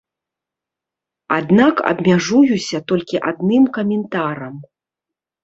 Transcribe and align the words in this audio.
Аднак 1.37 1.75
абмяжуюся 1.91 2.77
толькі 2.93 3.23
адным 3.33 3.63
каментарам. 3.79 4.55